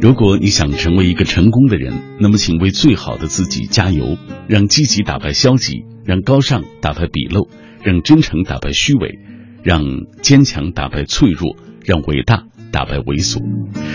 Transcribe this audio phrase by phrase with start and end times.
[0.00, 7.48] 如果你想成为一个成功的人，那么请为最好的自己加油，让积极打败消极，让高尚打败鄙陋，
[7.82, 9.18] 让真诚打败虚伪，
[9.62, 9.82] 让
[10.20, 13.38] 坚强打败脆弱，让伟大打败猥琐。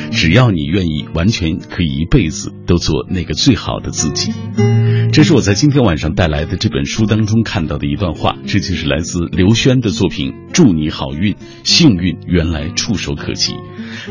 [0.09, 4.31] 只要你愿意，完全可以一辈子都做那个最好的自己。
[5.11, 13.51] 这是我在今天晚上带来的这本书当中看到的一段话，这就是来自刘轩的作品《祝你好运，幸运原来触手可及》。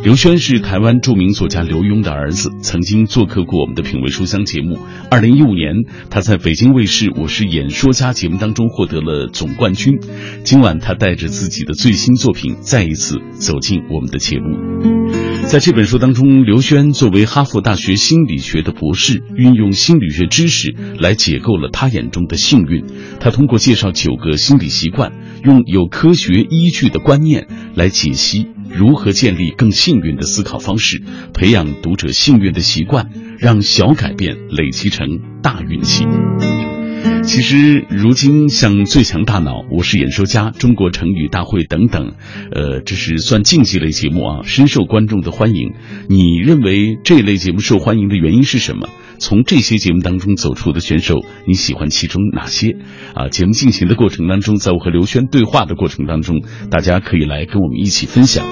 [0.02, 4.79] 刘轩是台湾著名作家刘墉的儿子，曾经做客过我们的品味书香节目。
[5.11, 9.98] 二零一五年，他在北京卫视《我是演说家》节目当中获得了总冠军。
[10.44, 15.18] 今晚，他带着自己的最新作品再一次走进我们的节目。
[15.46, 22.84] 在这本书当中，刘轩作为哈佛大学心理学的博士，运用心理学知识来解构了他眼中的幸运。
[23.18, 28.48] 他通过介绍九个心理习惯，用有科学依据的观念来解析。
[28.70, 31.02] 如何建立更幸运的思考方式，
[31.32, 35.08] 培养读者幸运的习惯，让小改变累积成
[35.42, 36.05] 大运气？
[37.23, 42.15] 其实，如今像《最强大脑》《我是演说家》《中国成语大会》等等，
[42.51, 45.73] 呃，这是算竞技类节目啊，深受观众的欢迎。
[46.09, 48.89] 你认为这类节目受欢迎的原因是什么？
[49.19, 52.77] 从这些节目当中走出的选手，你喜欢其中哪些？
[53.15, 58.45] 啊，节目进行的过程当中，在我和刘轩对话的过程当中，大家可以来跟我们一起分享。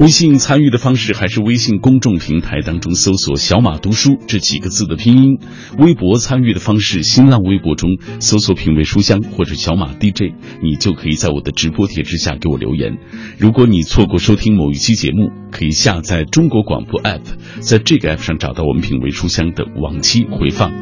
[0.00, 5.38] 微信参与的方式还是微信公众平台当中搜索“小马读书”这几个字的拼音；
[5.76, 12.96] 微博参与的方式，新浪微博中搜索“品味书香”或者“小马 DJ”，你就可以在我的直播帖之下给我留言。
[13.38, 17.24] 如果你错过收听某一期节目，可以下载中国广播 app，
[17.58, 20.72] 在这个 app 上找到我们“品味书香”的往期回放。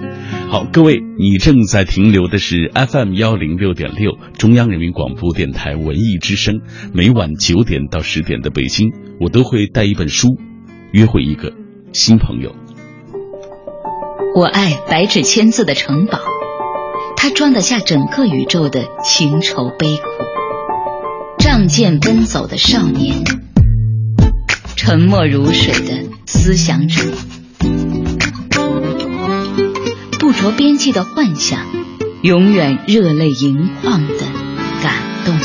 [0.48, 6.60] 好，各位，你正在停留的是 FM 幺零六点六，中央人民广播电台文艺之声，
[6.94, 8.92] 每晚九点到十点的北京。
[9.20, 10.38] 我都会带一本书，
[10.92, 11.52] 约会一个
[11.92, 12.54] 新朋友。
[14.36, 16.20] 我爱白纸千字的城堡，
[17.16, 20.02] 它装得下整个宇宙的情愁悲苦。
[21.40, 23.24] 仗剑奔走的少年，
[24.76, 27.02] 沉默如水的思想者，
[30.26, 31.60] 不着边际的幻想，
[32.20, 34.18] 永远热泪盈眶的
[34.82, 34.92] 感
[35.24, 35.38] 动。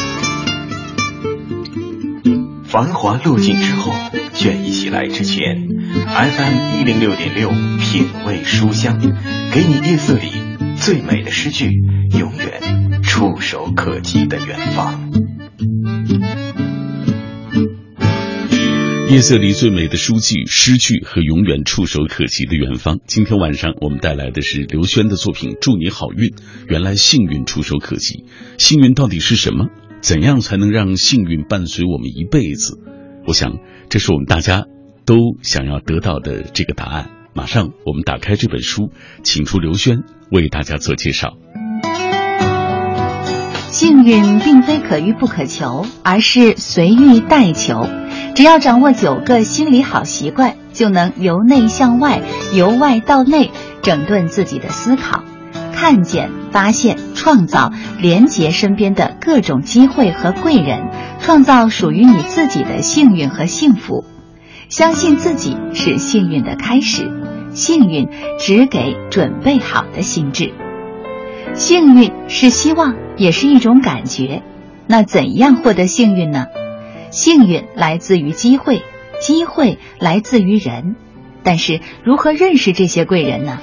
[2.64, 3.94] 繁华落尽之后，
[4.34, 5.68] 倦意袭来之前
[6.08, 8.98] ，FM 一零六点六品味书香，
[9.54, 10.32] 给你夜色里
[10.78, 11.70] 最美的诗句，
[12.18, 15.12] 永远触手可及的远方。
[19.10, 23.00] 夜色里最美的书句、诗句和永远触手可及的远方。
[23.06, 26.30] 今天晚上我们带来的是刘轩的作品《祝你好运》。
[26.68, 28.26] 原来幸运触手可及，
[28.58, 29.68] 幸运到底是什么？
[30.02, 32.80] 怎样才能让幸运伴随我们一辈子？
[33.28, 33.58] 我想，
[33.90, 34.66] 这是我们大家
[35.06, 37.10] 都想要得到的这个答案。
[37.34, 38.92] 马上，我们打开这本书，
[39.24, 41.38] 请出刘轩为大家做介绍。
[43.72, 47.88] 幸运并非可遇不可求，而是随遇待求。
[48.34, 52.22] 只要掌握九个心理好习惯，就能由内向外，
[52.54, 55.24] 由外到内，整顿自己的思考。
[55.74, 64.06] 看见、发现、创造、连接身边的各种机会和贵人，创造属于你自己的幸运和幸福。
[64.70, 67.12] 相信自己是幸运的开始，
[67.54, 68.08] 幸运
[68.40, 70.54] 只给准备好的心智。
[71.54, 74.42] 幸运是希望，也是一种感觉。
[74.88, 76.46] 那怎样获得幸运呢？
[77.12, 78.82] 幸运来自于机会，
[79.22, 80.96] 机会来自于人。
[81.44, 83.60] 但是如何认识这些贵人呢？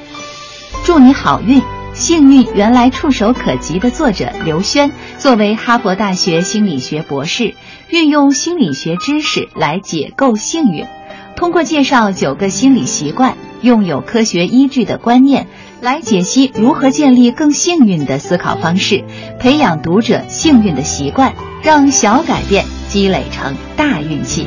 [0.85, 1.63] 祝你好运。
[1.95, 7.55] 幸运原来触手可及的作者刘轩，作为哈佛大学心理学博士，
[7.89, 10.87] 运用心理学知识来解构幸运，
[11.35, 15.49] 通过介绍九个心理习惯，用有科学依据的观念
[15.81, 19.03] 来解析如何建立更幸运的思考方式，
[19.41, 21.35] 培养读者幸运的习惯，
[21.69, 24.47] 让小改变积累成大运气。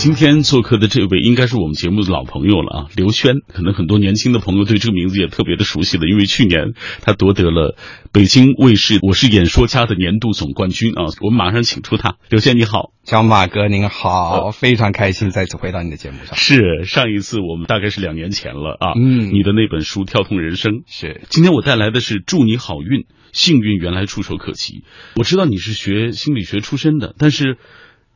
[0.00, 3.34] 今天做客的这位应该是我们节目的老朋友了啊，刘轩。
[3.52, 7.76] 可能很多年轻的朋友对这个名字也特别的熟悉了，因为去年他夺得了
[8.10, 11.12] 北京卫视《我是演说家》的年度总冠军啊。
[11.20, 16.34] 我们马上请出他，刘轩你好，小马哥您好，非常开心再次回到你的节目上。
[16.34, 21.20] 是上一次我们大概是两年前了啊，嗯，你的那本书《跳通人生》是。
[21.28, 24.82] 今天我带来的是祝你好运，幸运原来触手可及。
[25.16, 27.58] 我知道你是学心理学出身的，但是。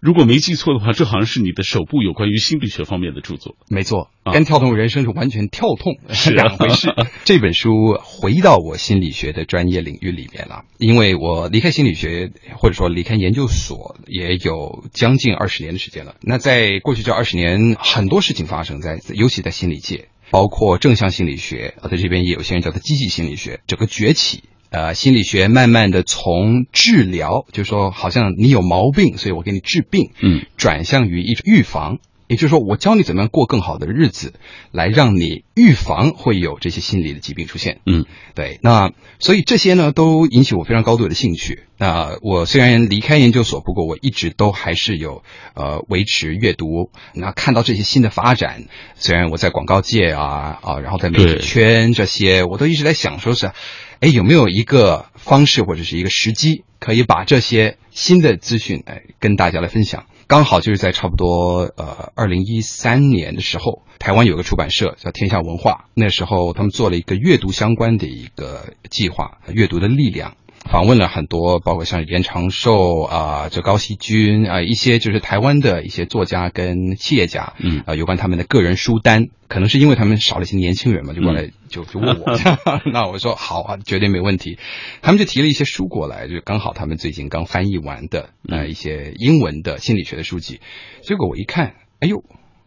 [0.04, 3.56] 如果没记错的话，这好像是你的首部有关于心理学方面的著作。
[3.70, 6.94] 没错，啊跟跳动人生是完全跳痛是啊两回事。
[7.24, 7.70] 这本书
[8.02, 16.16] 回到我心理学的专业领域里面了，因为我离开心理学或者说离开研究所也有将近二十年的时间了。
[16.20, 24.44] 那在过去这二十年，很多事情发生在，尤其在心理界，包括正向心理学，呃在这边也有些人叫做积极心理学，整个崛起。
[24.74, 31.98] 呃，心理学慢慢的从治疗，就是说好像你有毛病，所以我给你治病，嗯，转向于一种预防，
[32.34, 34.34] 也就是说，我教你怎么样过更好的日子，
[34.72, 37.80] 来让你预防会有这些心理的疾病出现。
[37.86, 38.04] 嗯，
[38.34, 41.62] 对，那所以这些呢都引起我非常高度的兴趣。
[41.76, 45.22] 那我虽然离开研究所，不过我一直都还是有
[45.54, 46.90] 呃维持阅读。
[47.14, 48.64] 那看到这些新的发展，
[48.96, 53.52] 虽然我在广告界啊啊，然后在媒体圈这些，我都一直在想说是，
[54.00, 60.06] 哎，有没有一个方式或者是一个时机，可以把这些新的资讯哎跟大家来分享？
[60.26, 70.36] 刚好就是在差不多呃二零一三年的时候，台湾有个出版社叫天下文化，那时候他们做了一个阅读相关的一个计划，阅读的力量。
[70.64, 77.82] 访问了很多，包括像严长寿啊、这高希君啊、一些就是台湾的一些作家跟企业家，嗯。
[77.86, 82.38] 啊、有关他们的个人书单，可能是因为他们少了一些年轻人嘛，就过来就就问我，
[82.90, 84.58] 那我说好啊，绝对没问题。
[85.02, 90.60] 他们就提了一些书过来，就刚好他们最近刚翻译完的呃一些英文的心理学的书籍，
[91.02, 92.24] 结果我一看，哎呦，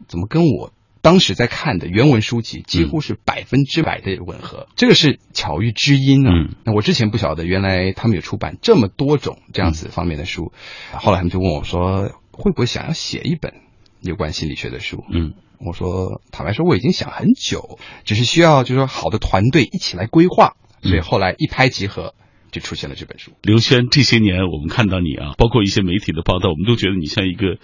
[0.08, 0.72] 怎么跟我
[1.08, 6.32] 当时在看的原文书籍几乎是百分之百的吻合，这个是巧遇知音啊。
[6.34, 6.56] 嗯。
[6.66, 10.52] 那我之前不晓得，原来他们有出版这么多种这样子方面的书，
[10.92, 13.54] 后来他们就问我说，会不会想要写一本
[14.02, 15.06] 有关心理学的书？
[15.10, 15.34] 嗯。
[15.60, 22.16] 我说，坦白说，我已经想很久，只是需要就是说好的团队一起来规划，所以后来一拍即合，
[22.60, 23.32] 就出现了这本书。
[23.44, 27.58] 刘轩，这些年我们看到你啊，包括一些媒体的报道，我们都觉得你像一个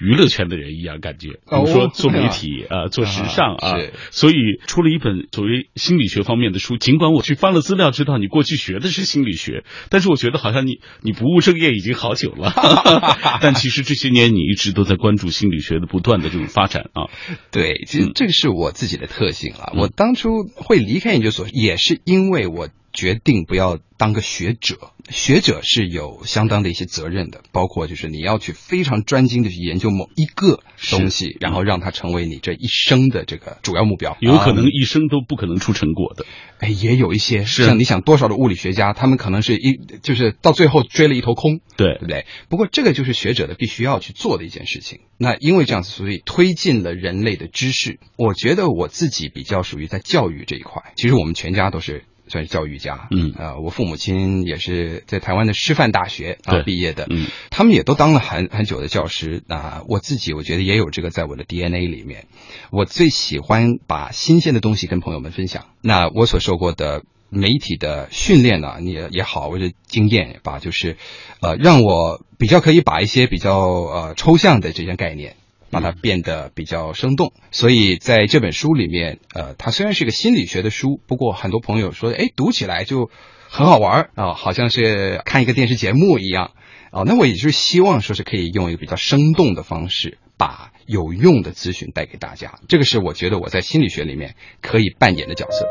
[0.00, 1.40] 娱乐圈的人一样，感觉。
[1.46, 4.34] 哦比如说做媒体啊、做时尚啊，是所以
[4.66, 6.76] 出了一本所谓心理学方面的书。
[6.76, 12.52] 尽管我去翻了资料，知道你过去学的是心理学，但是我觉得好像你你不务正业已经好久了。
[13.42, 17.10] 但其实这些年你一直都在关注心理学的不断的这种发展啊。
[17.50, 19.72] 对，其实嗯这个是我自己的特性了。
[19.74, 22.68] 嗯我当初会离开研究所，也是因为我
[22.98, 24.90] 决定不要当个学者。
[25.08, 30.60] 学者是有相当的一些责任的，包括就是你要去非常专精的去研究某一个
[30.90, 34.18] 东西，然后让它成为你这一生的这个主要目标。
[34.20, 36.26] 有可能啊一生都不可能出成果的。
[36.58, 42.26] 哎，也有一些是像你想多少的物理学家，他们可能是一就是到最后追了一头空，对对不对？
[42.50, 45.00] 不过这个就是学者的必须要去做的一件事情。
[45.16, 47.98] 那因为这样子，所以推进了人类的知识。
[48.16, 50.82] 我觉得我自己比较属于在教育这一块。
[50.96, 59.42] 其实我们全家都是算是教育家，嗯呃，我父母亲也是在台湾的师范大学啊毕业的，嗯他们也都当了很很久的教师。
[59.48, 62.26] 啊我自己我觉得也有这个在我的 DNA 里面。
[62.70, 65.66] 我最喜欢把新鲜的东西跟朋友们分享。
[65.80, 70.96] 那我所受过的媒体的训练呢，你也也好，或者经验也罢，就是，
[71.40, 75.36] 呃，让我比较可以把一些比较呃抽象的这些概念。
[75.70, 83.10] 把它变得比较生动，所以在这本书里面，呃，它虽然是个心理学的书，不过很多朋友说，哎，读起来就
[83.48, 86.52] 很好玩儿啊、好像是看一个电视节目一样。
[86.90, 92.54] 哦，那我也是希望说是可以用一个比较生动的方式，把有用的资讯带给大家。
[92.66, 95.66] 这个是我觉得我在心理学里面可以扮演的角色。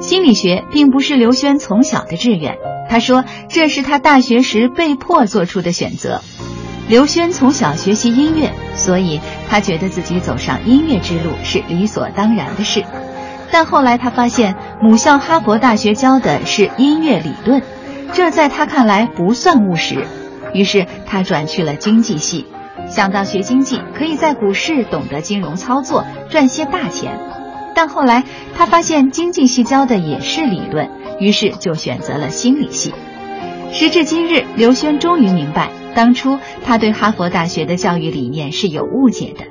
[0.00, 2.58] 心理学并不是刘轩从小的志愿，
[2.88, 6.20] 他说这是他大学时被迫做出的选择。
[6.86, 12.84] 刘轩从小学习音乐，所以他觉得自己走上音乐之路是理所当然的事。
[13.50, 17.62] 但后来他发现母校哈佛大学教的是音乐理论，
[18.12, 20.04] 这在他看来不算务实，
[20.52, 22.46] 于是他转去了经济系，
[22.90, 27.18] 想到学经济可以在股市懂得金融操作，赚些大钱。
[27.74, 28.24] 但后来
[28.56, 32.92] 他发现经济系教的也是理论，于是就选择了心理系。
[33.72, 39.44] 时至今日，刘轩终于明白，当初他对哈佛大学的教育理念是有误解的，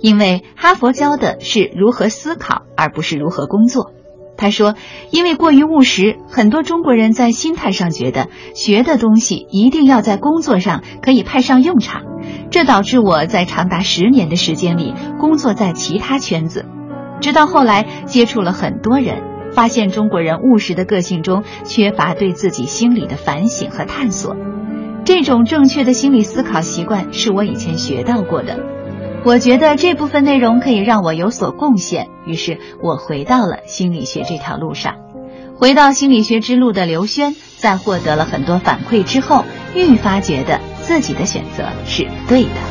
[0.00, 3.92] 因为哈佛教的是如何思考，而不是如何工作。
[4.36, 4.74] 他说，
[5.10, 12.04] 因为过于务实，很多中国人在心态上觉得学的东西一定要在工作上可以派上用场，
[12.50, 16.64] 这导致我在长达十年的时间里工作在其他圈子。
[17.20, 24.34] 直到后来接触了很多人，发现中国人务实的个性中缺乏对自己心理的反省和探索。
[25.12, 28.60] 这种正确的心理思考习惯是我以前学到过的，
[29.24, 34.98] 我觉得这部分内容可以让我有所贡献，于是我回到了心理学这条路上。
[35.56, 39.42] 回到心理学之路的刘轩，在获得了很多反馈之后，
[39.74, 42.69] 愈发觉得自己的选择是对的。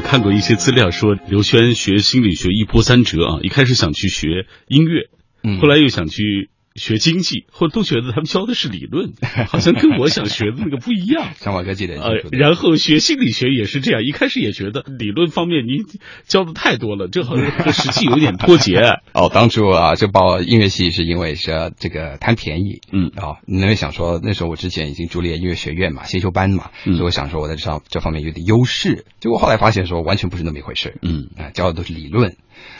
[0.00, 5.10] 我看过一些资料说，刘轩学心理学一波三折啊，一开始想去学音乐，
[5.42, 5.60] 嗯。
[5.60, 9.12] 后来又想去学经济，或都觉得他们教的是理论，
[9.48, 11.32] 好像跟我想学的那个不一样。
[11.38, 12.14] 张华哥记得呃。
[12.32, 15.82] 然后学心理学也是这样，一开始也觉得理论方面你
[16.26, 18.76] 教的太多了，这好像和实际有点脱节。
[19.12, 32.36] 哦，当初啊，就报音乐系是因为是这个贪便宜，嗯啊，因为想说那时候我之前已经朱丽叶音乐学院嘛，先修班嘛，嗯所以我想说我在这上这方面有点优势，结果后来发现说完全不是那么一回事，嗯啊，教的都是理论，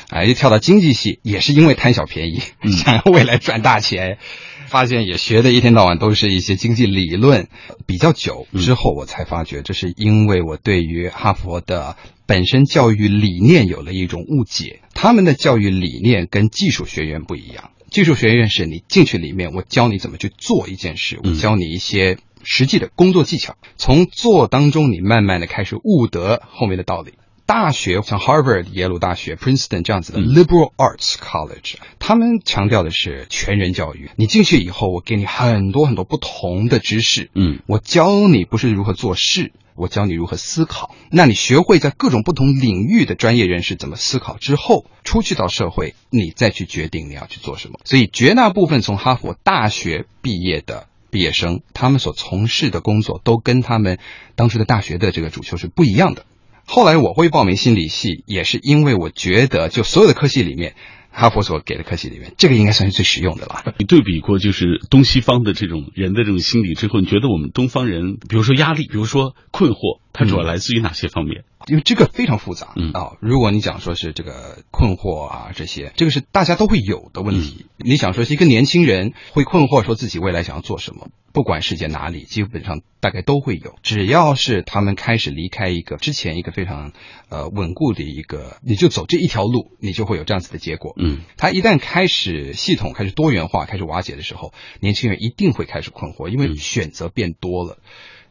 [0.09, 2.73] 啊，一跳到经济系也是因为贪小便宜，嗯。
[2.77, 4.19] 想要未来赚大钱，
[4.67, 7.49] 发现也学的一天到晚都是一些经济理论，
[7.87, 8.61] 比较久嗯。
[8.61, 11.97] 之后我才发觉，这是因为我对于哈佛的
[12.27, 17.71] 本身教育理念有了一种误解，他们的教育理念跟技术学院不一样。
[17.91, 21.35] 技术学院是你进去里面，我教你怎么去做一件事，我嗯。
[21.39, 27.13] 教你一些实际的工作技巧，从做当中你慢慢的开始悟得后面的道理。
[27.51, 34.09] 大学像 Harvard、耶鲁大学、Princeton 这样子的嗯 liberal arts college，、他们强调的是全人教育。
[34.15, 40.95] 你进去以后，我给你很多很多不同的知识，嗯我教你不是如何做事，我教你如何思考。
[41.11, 47.81] 那你学会在各种不同领域的专业人士怎么思考之后，出去到社会，你再去决定你要去做什么。
[47.85, 50.87] 所以绝大部分从哈佛大学毕业的。
[51.11, 53.99] 毕业生他们所从事的工作都跟他们
[54.37, 56.25] 当时的大学的这个主修是不一样的。
[56.73, 60.77] 后来我会报名心理系，也是因为我觉得就所有的科系里面，
[61.11, 63.75] 哈佛所给的科系里面，这个应该算是最实用的了。
[63.79, 71.45] 你对比过就是东西方的这种人的这种心理之后，你觉得我们东方人，比如说压力，比如说困惑，它主要来自于哪些方面？
[71.67, 77.67] 因为这个非常复杂，嗯啊，如果你讲说是这个困惑啊这些，这个是大家都会有的问题。
[77.77, 83.75] 你想说是一个年轻人会困惑说自己未来想要做什么，不管世界哪里，基本上大概都会有。
[83.83, 86.93] 只要是他们开始离开一个之前一个非常
[87.29, 90.95] 呃稳固的一个，你就走这一条路，你就会有这样子的结果。
[90.97, 97.79] 嗯他一旦开始系统开始多元化、开始瓦解的时候，年轻人一定会开始困惑，因为嗯选择变多了。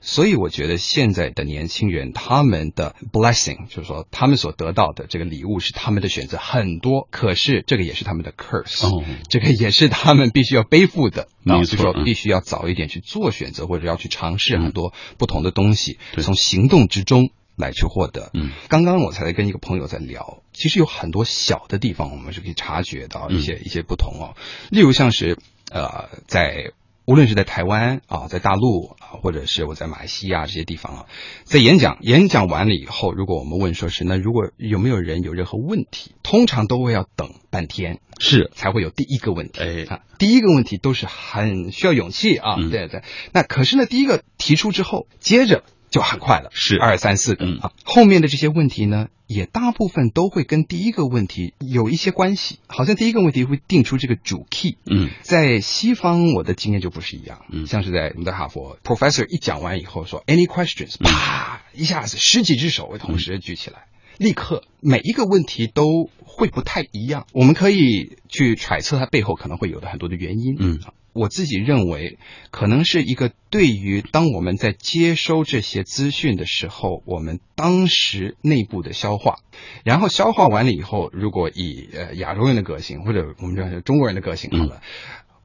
[0.02, 11.28] 所以我觉得现在的年轻人，他们的 blessing 就是说，他们所得到的这个礼物是他们的选择很多，可是这个也是他们的 curse，、哦这个也是他们必须要背负的。
[11.46, 18.30] 啊就是说必须要早一点去做选择，或者要去尝试很多不同的东西，对从行动之中来去获得。
[18.34, 24.36] 嗯刚刚我才跟一个朋友在聊，其实有很多小的地方我们是可以察觉到一些、嗯一些不同哦，
[24.70, 25.38] 例如像是
[25.72, 26.72] 呃在。
[27.10, 31.06] 无论是在台湾啊，在大陆啊，或者是我在马来西亚这些地方啊，
[31.44, 39.60] 在演讲演讲完了以后，如果我们问说是那如果有没有人有任何问题，通常都会要等半天，是才会有第一个问题。
[39.60, 43.02] 哎啊，第一个问题都是很需要勇气啊，嗯对对。
[43.34, 46.78] 那可是呢，第一个提出之后，接着就很快了，是。
[46.78, 47.60] 二三四个、嗯。
[47.60, 47.72] 啊。
[47.84, 54.78] 后面的这些问题呢，也大部分都会跟第一个问题有一些关系，好像第一个问题会定出这个主 key。
[54.86, 55.10] 嗯。
[55.22, 57.66] 在西方，我的经验就不是一样，嗯。
[57.68, 63.86] 像是在我们的哈佛，professor 一讲完以后说 any questions，啪，一下子十几只手会同时举起来，
[64.20, 70.80] 立刻每一个问题都会不太一样，我们可以去揣测它背后可能会有的很多的原因，嗯。
[71.12, 72.20] 我自己认为，
[72.52, 79.40] 可能是一个对于当我们在接收这些资讯的时候，我们当时内部的消化，
[79.84, 84.82] 然后消化完了以后，如果以呃亚洲人的个性或者我们这中国人的个性好了，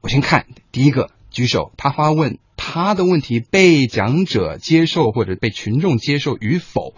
[0.01, 6.93] 我先看第一个举手，他发问，他的问题被讲者接受或者被群众接受与否，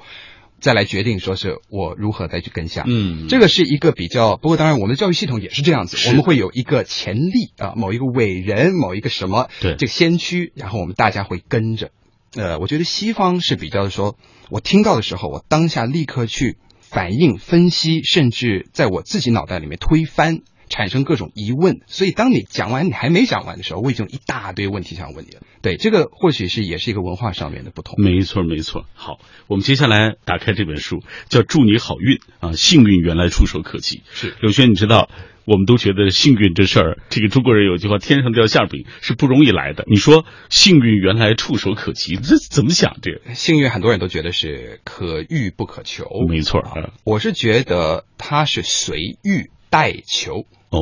[0.59, 2.83] 再来决定说是我如何再去跟下。
[2.87, 11.91] 嗯，这个是一个比较，不过当然我们的教育系统也是这样子，我们会有一个潜力啊，某一个伟人，某一个什么，对这个先驱，然后我们大家会跟着。
[12.35, 14.17] 呃，我觉得西方是比较的说，
[14.49, 20.41] 我听到的时候，我当下立刻去反应、分析，甚至在我自己脑袋里面推翻。
[20.69, 25.41] 产生各种疑问，所以当你讲完你还没讲完的时候，我已经有一大堆问题想问你了。
[25.61, 27.95] 对，这个或许是也是一个文化上面的不同。
[27.97, 28.85] 没错，没错。
[28.93, 34.03] 好，我们接下来打开这本书，叫《祝你好运》啊，幸运原来触手可及。
[34.11, 35.09] 是柳轩，你知道，
[35.45, 39.83] 我们都觉得幸运这事儿，这个中国人有句话“天上掉馅饼”是不容易来的。
[39.87, 42.97] 你说幸运原来触手可及，这怎么想？
[43.01, 46.89] 这个幸运很多人都觉得是可遇不可求，没错啊啊。
[47.03, 50.79] 我是觉得它是随遇待求，哦，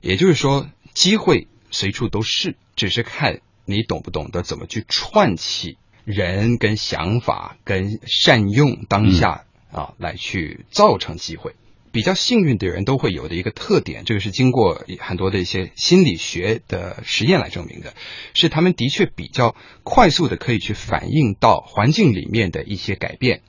[0.00, 11.54] 也就是说，机会随处都是，只是看你懂不懂得怎么去串起人跟想法，跟善用当下、啊，来去造成机会。
[11.92, 17.94] 比较幸运的人都会有的一个特点，这个是经过很多的一些心理学的实验来证明的，
[18.34, 23.42] 是他们的确比较快速的可以去反映到环境里面的一些改变，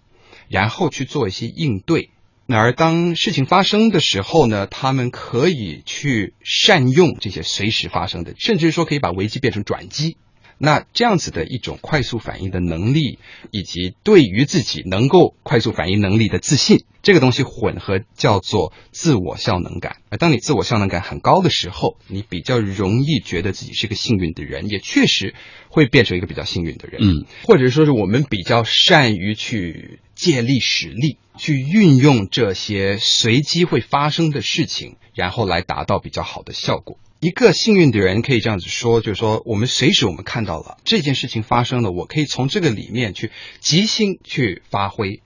[0.47, 2.11] 然后去做一些应对。
[2.47, 10.17] 那而当事情发生的时候呢，他们可以去善用这些随时发生的，甚至说可以把危机变成转机。
[10.57, 13.19] 那这样子的一种快速反应的能力，
[13.51, 19.97] 以及对于自己能够快速反应能力的自信，这个东西混合叫做自我效能感。
[20.09, 25.33] 而当你自我效能感很高的时候，你比较容易觉得自己是个幸运的人，也确实
[25.67, 27.01] 会变成一个比较幸运的人。
[27.01, 36.97] 嗯，或者说是我们比较善于去借力使力，去运用这些随机会发生的事情，然后来达到比较好的效果。
[37.19, 43.29] 一个幸运的人可以这样子说，就是说，我们随时我们看到了这件事情发生了，我可以从这个里面去
[43.59, 45.21] 即兴去发挥，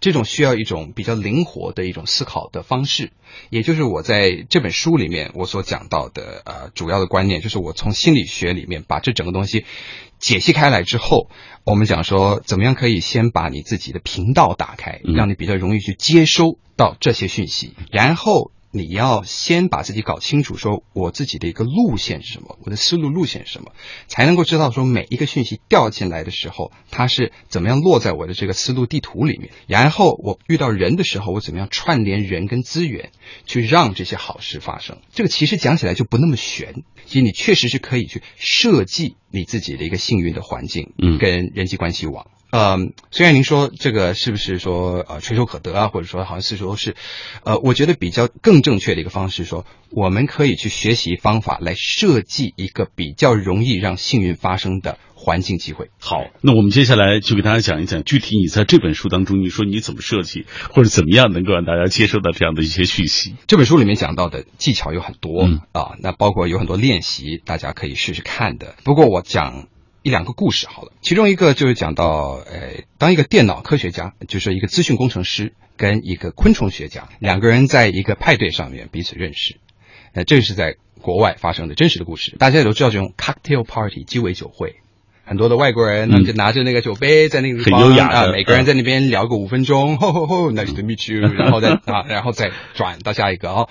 [0.00, 3.10] 这种需要一种比较灵活的一种思考的方式，
[3.48, 9.64] 也就是我在这本书里面我所讲到的呃主要的观念，就是我从心理学里面把这整个东西
[10.22, 11.28] 解析开来之后，
[11.64, 18.50] 我们讲说怎么样可以先把你自己的频道打开，让你比较容易去接收到这些讯息，然后。
[18.74, 23.72] 你要先把自己搞清楚，说我自己的一个路线是什么，我的思路路线是什么，
[24.08, 29.50] 才能够知道说每一个讯息掉进来的时候，它是怎么样落在我的这个思路地图里面。
[29.66, 33.10] 然后我遇到人的时候，我怎么样串联人跟资源，
[33.44, 34.98] 去让这些好事发生。
[35.12, 42.26] 这个其实讲起来就不那么玄，其实你确实是可以去设计你自己的一个幸运的环境，嗯跟人际关系网。
[42.26, 42.41] 嗯，
[43.10, 46.94] 虽然您说这个是不是说呃垂手可得啊，或者说好像四处都是，
[47.44, 55.88] 呃，我觉得比较更正确的一个方式说，我们可以去学习方法来设计一个比较容易让幸运发生的环境机会。
[55.98, 60.44] 好，那我们接下来就给大家讲一讲，具体你在这本书当中，你说你怎么设计，
[60.74, 63.34] 或者怎么样能够让大家接受到这样的一些讯息。
[63.46, 68.74] 这本书里面讲到的技巧有很多、嗯啊，那包括有很多练习，大家可以试试看的。
[68.84, 69.68] 不过我讲
[70.02, 79.58] 一两个故事好了，其中一个就是讲到，呃，当一个电脑科学家，就是一个资讯工程师跟一个昆虫学家，两个人在一个派对上面彼此认识，
[80.12, 82.36] 呃，这是在国外发生的真实的故事。
[82.38, 84.76] 大家也都知道这种 cocktail party 鸡尾酒会。
[85.24, 93.68] 很多的外国人，呢就拿着那个酒杯在那个地方很优雅啊，每个人在那边聊个五分钟， 吼吼吼，nice to meet you，然后再啊，然后再转到下一个啊。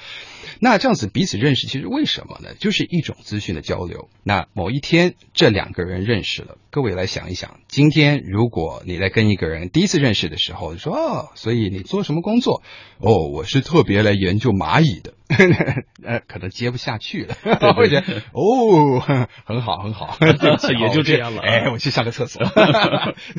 [0.60, 2.56] 那这样子彼此认识，其实为什么呢？
[2.60, 4.10] 就是一种资讯的交流。
[4.24, 6.58] 那某一天，这两个人认识了。
[6.74, 12.64] 各位来想一想，今天如果你在跟一个人第一次认识的时候，你说哦，所以你做什么工作？
[12.98, 15.14] 哦，我是特别来研究蚂蚁的。
[16.02, 17.36] 呃，可能接不下去了，
[17.76, 19.02] 会觉得哦，
[19.44, 20.32] 很好，很好，也
[20.96, 22.42] 就这样了哎，我去上个厕所。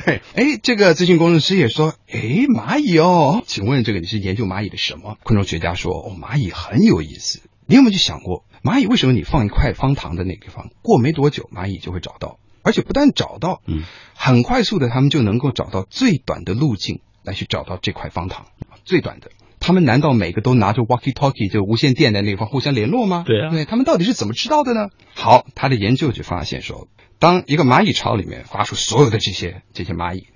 [0.05, 5.17] 对，哎，这个咨询工程师也说，哎，蚂蚁哦，请问这个你是研究蚂蚁的什么？
[5.23, 7.41] 昆虫学家说，哦，蚂蚁很有意思。
[7.65, 13.83] 你有没有去想过，蚂蚁为什么你放一块方糖的那个地方，过没多久蚂蚁就会找到，而且不但找到，嗯，
[14.15, 18.47] 很快速的，他们就能够找到最短的路径来去找到这块方糖，
[18.85, 19.29] 最短的。
[19.59, 23.23] 他们难道每个都拿着 walkie-talkie 就无线电的那地方互相联络吗？
[23.25, 24.89] 对啊对他们到底是怎么知道的呢？
[25.13, 30.27] 好，他的研究就发现说，当一个蚂蚁巢里面发出所有的这些这些蚂蚁，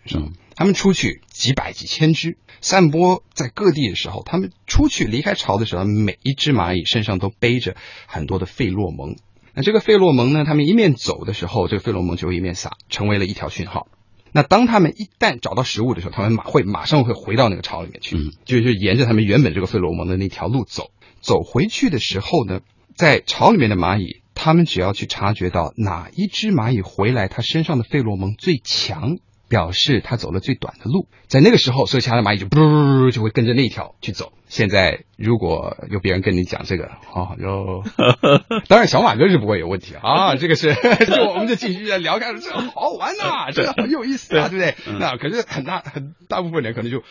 [0.55, 7.75] 他们出去几百几千只，散播在各地的时候，他们出去离开巢的时候，每一只蚂蚁身上都背着
[8.07, 9.17] 很多的费洛蒙。
[9.57, 13.87] 那这个费洛蒙呢，他们一面走的时候，这个费洛蒙就一面撒，成为了一条讯号。
[14.31, 20.91] 那当他们一旦找到食物的时候，他们马会马上会回到那个巢里面去，嗯就是沿着他们原本这个费洛蒙的那条路走。
[21.21, 22.59] 走回去的时候呢，
[22.95, 29.17] 在巢里面的蚂蚁，他们只要去察觉到哪一只蚂蚁回来，它身上的费洛蒙最强，
[29.49, 34.33] 表示它走了最短的路，在那个时候，所有其他的蚂蚁就噗就会跟着那一条去走。
[34.47, 37.83] 现在如果有别人跟你讲这个，哦，就
[38.69, 44.75] 当然小马哥是不会有问题啊， 这个是就 我们就继续在聊，看这个好玩呐、这个很有意思啊，对不对？
[44.99, 47.03] 那可是很大很大部分人可能就哦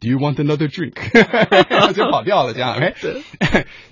[0.00, 0.94] ，Do you want another drink？
[1.92, 2.94] 就跑掉了，这样哎。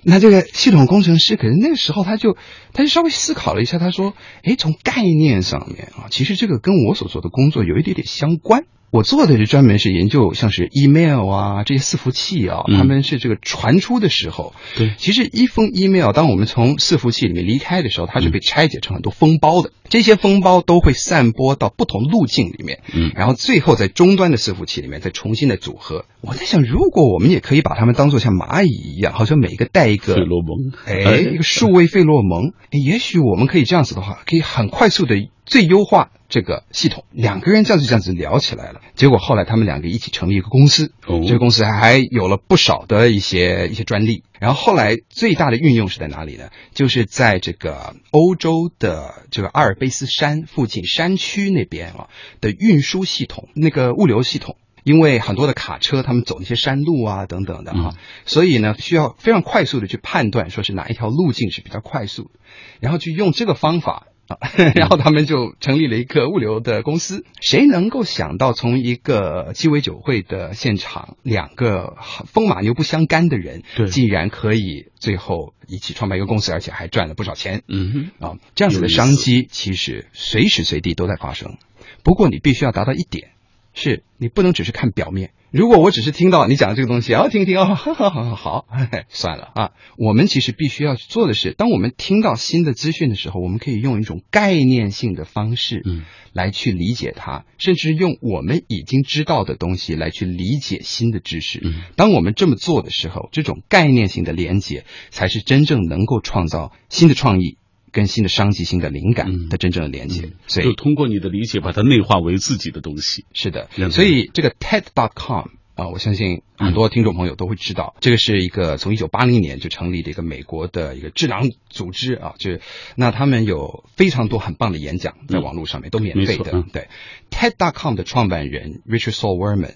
[0.03, 2.35] 那这个系统工程师，可能那个时候他就
[2.73, 8.65] 他就稍微思考了一下，他说：“哎，从概念上面啊，其实这个跟我所做的工作有一点点相关。
[8.93, 12.77] 我做的是专门是研究像是 email 啊这些伺服器啊，嗯。
[12.77, 14.93] 他们是这个传出的时候，对。
[14.99, 23.11] 其实一封 email 当我们从伺服器里面离开的时候，它是被拆解成很多封包的，这些封包都会散播到不同路径里面，嗯。
[23.15, 26.05] 然后最后在终端的伺服器里面再重新的组合。
[26.25, 37.03] 我在想，如果我们也可以把它们当做像蚂蚁一样，好像每个带一个费洛蒙，哎，一个数位费洛蒙，哎也许我们可以这样子的话，可以很快速的最优化这个系统。
[37.11, 44.23] 两个人这样子这样子聊起来了，结果后来他们两个一起成立一个公司，哦这个公司还有了不少的一些一些专利。
[44.39, 46.51] 然后后来最大的运用是在哪里呢？
[46.73, 52.07] 就是在这个欧洲的这个阿尔卑斯山附近山区那边啊
[52.39, 54.55] 的运输系统，那个物流系统。
[54.83, 62.31] 因为很多的卡车，他们走那些山路啊等等的哈、嗯所以呢，需要非常快速的去判断，说是哪一条路径是比较快速，
[62.79, 64.37] 然后去用这个方法啊，
[64.75, 67.25] 然后他们就成立了一个物流的公司。
[67.41, 77.63] 谁能够想到，从一个鸡尾酒会的现场，两个风马牛不相干的人对，竟然可以最后一起创办一个公司，而且还赚了不少钱。
[77.67, 81.57] 嗯哼，啊，这样子的商机其实随时随地都在发生。
[82.03, 83.31] 不过你必须要达到一点，
[83.73, 85.31] 是你不能只是看表面。
[85.51, 88.65] 如果我只是听到你讲的这个东西，哦，听听 哦，好好好好，
[89.09, 89.71] 算了啊。
[89.97, 101.59] 我们其实必须要去做的是，当我们听到新的资讯的时候，我们可以用一种概念性的方式，嗯，来去理解它，甚至用我们已经知道的东西来去理解新的知识。
[101.63, 107.57] 嗯，当我们这么做的时候，这种概念性的连接，才是真正能够创造新的创意。
[107.93, 109.47] 跟新的商机、新的灵感嗯。
[109.47, 113.25] 的真正的连接，所以就通过你的理解，把它内化为自己的东西。
[113.31, 122.61] 是的，所以这个 TED.com 啊，我相信很多听众朋友都会知道，这个是一个从一九八零年就成立的一个美国的一个智囊组织啊，就是
[122.95, 126.65] 那他们有非常多很棒的演讲在网络上面、都免费的嗯。
[126.71, 126.87] 对
[127.31, 129.75] ，TED.com 的创办人 Richard Saul Wurman，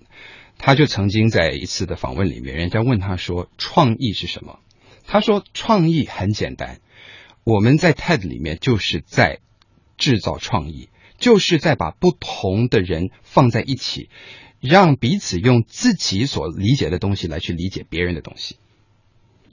[0.57, 4.59] 他就曾经在一次的访问里面，人家问他说创意是什么？
[5.07, 6.79] 他说创意很简单，
[7.47, 9.39] 我们在 TED 里面就是在
[9.97, 14.09] 制造创意，就是在把不同的人放在一起，
[14.59, 18.57] 让彼此用自己所理解的东西来去理解别人的东西，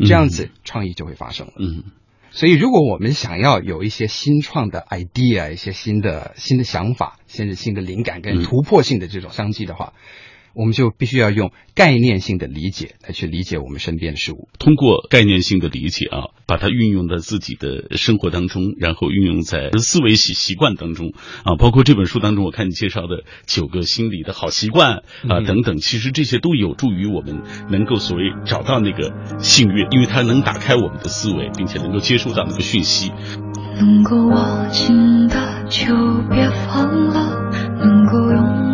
[0.01, 1.53] 这样子创意就会发生了。
[1.57, 1.85] 嗯，
[2.33, 8.43] 所以，如果我们想要有一些新创的 idea，一些新的新的想法，甚至新的灵感跟嗯。
[8.43, 9.93] 突破性的这种商机的话，
[10.55, 14.49] 我们就必须要用概念性的理解来去理解我们身边的事物。
[14.59, 21.13] 通过概念性的理解啊，把它运用到自己的生活当中，然后运用在思维习习惯当中
[21.45, 21.57] 啊。
[21.59, 33.11] 包括这本书当中，我看你介绍的九个心理的好习惯啊嗯等等，其实这些都有助于我们能够所谓找到那个幸运，因为它能打开我们的思维，并且能够接收到那个讯息。
[33.77, 35.87] 能够握紧的就
[36.31, 38.74] 别放了，能够拥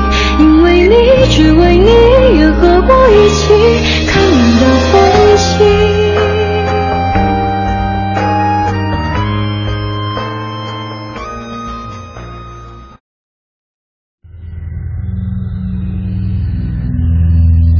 [0.91, 0.97] 你，
[1.29, 1.89] 只为你，
[2.37, 3.43] 愿和我一起
[4.07, 4.21] 看
[4.59, 4.91] 淡风
[5.37, 5.47] 轻。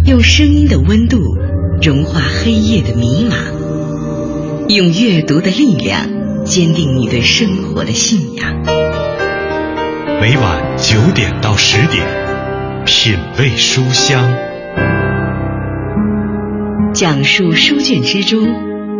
[0.06, 1.18] 用声音的温度
[1.82, 3.36] 融化黑夜的迷茫，
[4.70, 8.62] 用阅读的力量坚定你对生活的信仰。
[10.22, 12.06] 每晚九点到十点，
[12.86, 14.32] 品味书香。
[16.94, 18.48] 讲述书卷之中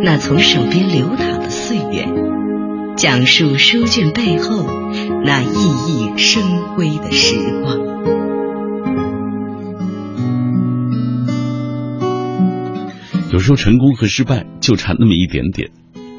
[0.02, 2.06] 那从手边流淌的岁月，
[2.96, 4.66] 讲述书卷背后
[5.24, 5.52] 那熠
[5.86, 6.42] 熠生
[6.74, 7.78] 辉的时光。
[13.32, 15.70] 有时候成功和失败就差那么一点点，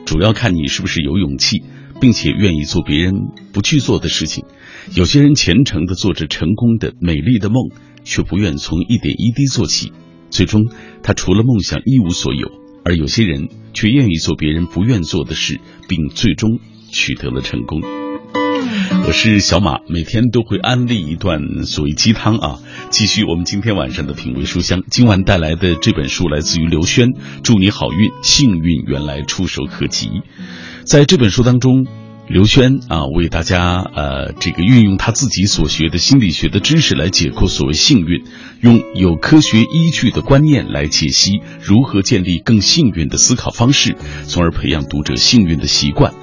[0.06, 1.63] 主要看你是不是有勇气，
[2.02, 3.13] 并且愿意做别人
[3.54, 4.45] 不去做的事情。
[4.93, 7.69] 有些人虔诚的做着成功的美丽的梦，
[8.04, 9.91] 却不愿从一点一滴做起，
[10.30, 10.67] 最终
[11.02, 12.48] 他除了梦想一无所有；
[12.84, 16.60] 而有些人却愿意做别人不愿做的事，并最终
[16.91, 17.82] 取得了成功。
[19.06, 22.60] 我是小马，每天都会安利一段所谓鸡汤啊。
[22.89, 27.10] 继续我们今天晚上的品味书香，今晚带来的这本书来自于刘轩，
[27.43, 30.10] 祝你好运，幸运原来触手可及。
[30.86, 31.86] 在这本书当中，
[32.27, 38.23] 刘轩啊，为大家呃这个运用他自己所学的心理学的知识来解构所谓幸运，
[38.62, 46.13] 用有科学依据的观念来解析如何建立更幸运的思考方式，从而培养读者幸运的习惯。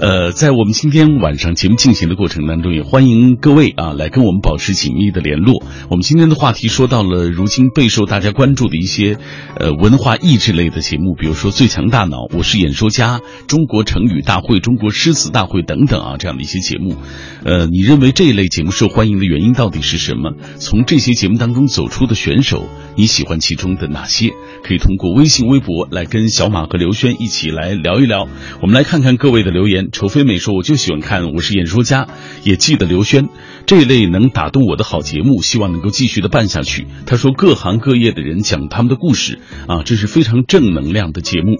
[0.00, 5.60] 呃，在我们今天晚上节目进行的过程当中，也欢迎各位啊来跟我们保持紧密的联络。
[5.90, 9.18] 我们今天的话题说到了如今备受大家关注的一些
[9.56, 16.94] 呃文化益智类的节目，比如说《最强大脑》《我是演说家》《中国成语大会》《中国诗词大会》等等啊这样的一些节目。
[17.44, 20.34] 呃，你认为这一类节目受欢迎的原因到底是什么？
[20.58, 24.30] 从这些节目当中走出的选手，你喜欢其中的哪些？
[24.62, 28.28] 可以通过微信、微博来跟小马和刘轩一起来聊一聊。
[28.62, 29.87] 我们来看看各位的留言。
[29.92, 32.04] 仇飞美说：“我就喜欢看《我是演说家》，
[32.44, 33.28] 也记得刘轩
[33.66, 41.56] 这一类能打动我的好节目，希望能够继续的办下去。”他说：“各行各业的人讲他们的故事啊，这是非常正能量的节目。”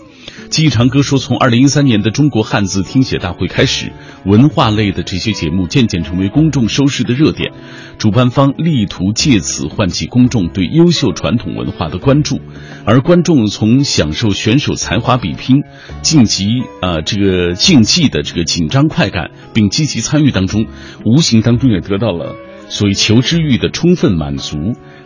[0.51, 3.93] 记忆长歌说：“从二零一三年的中国汉字听写大会开始，
[4.25, 7.53] 文化类的这些节目渐渐成为公众收视的热点。
[7.99, 12.41] 主办方力图借此唤起公众对优秀传统文化的关注，
[12.85, 15.65] 而观众从享受选手才华比拼、
[16.01, 16.47] 晋级
[16.81, 20.67] 啊这个竞技的这个紧张快感，并积极参与当中，
[21.05, 22.37] 无形当中也得到了
[22.69, 24.57] 所谓求知欲的充分满足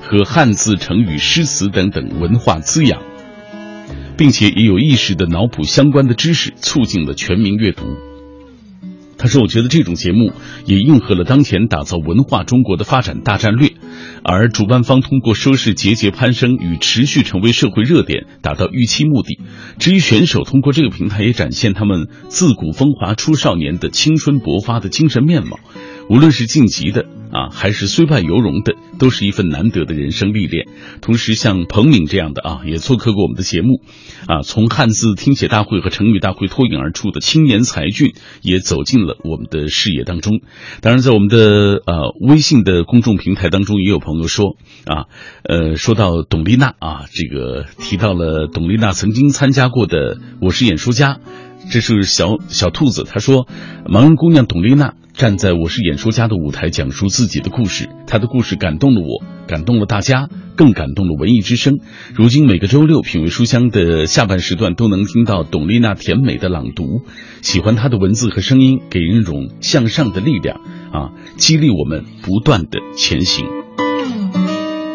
[0.01, 3.03] 和汉字、成语、诗词等等文化滋养。”
[4.14, 7.83] 并且也有意识的脑补相关的知识，促进了全民阅读。
[9.22, 10.32] 他说：“我觉得这种节目
[10.66, 13.70] 也应和了当前打造文化中国的发展大战略，
[14.24, 19.38] 而主办方通过收视节节攀升与持续成为社会热点，达到预期目的。
[19.78, 25.61] 至于选手，通过这个平台也展现他们自古风华出少年的青春勃发的精神面貌。
[26.11, 30.68] 无论是晋级的。”啊，还是虽败犹荣的，都是一份难得的人生历练。
[31.01, 33.81] 同时，像彭敏这样的啊，也做客过我们的节目，
[34.27, 40.40] 啊，从汉字听写大会和成语大会脱颖而出的青年才俊，也走进了我们的视野当中。
[40.83, 45.07] 当然，在我们的呃微信的公众平台当中，也有朋友说啊，
[45.42, 51.14] 呃，说到董丽娜啊，这个提到了董丽娜曾经参加过的《我是演说家》。
[51.71, 53.47] 这是小小兔子，他说
[53.87, 57.88] ：“盲人姑娘董丽娜站在我是演说家的舞台，讲述自己的故事。
[58.07, 61.79] 他的故事感动了我，感动了大家，更感动了文艺之声。
[62.14, 67.03] 如今每个周六品味书香的下半时段都能听到董丽娜甜美的朗读。
[67.42, 70.61] 喜欢她的文字和声音，给人一种向上的力量
[70.92, 73.44] 啊，激励我们不断的前行。”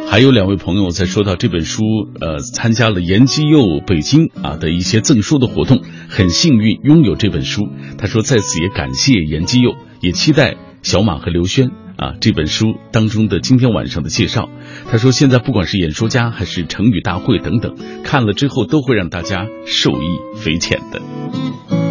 [0.09, 1.83] 还有两位朋友在说到这本书，
[2.19, 7.67] 呃，参加了延基佑北京啊的一些赠书的活动，很幸运拥有这本书。
[7.97, 11.67] 他说在此也感谢延基佑，也期待小马和刘轩
[11.97, 14.49] 啊这本书当中的今天晚上的介绍。
[14.89, 21.86] 他说现在不管是演说家还是成语大会等等，看了之后都会让大家受益匪浅的。